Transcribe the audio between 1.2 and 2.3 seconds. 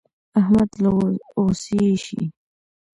غوسې اېشي.